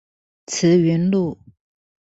[0.47, 1.37] 慈雲路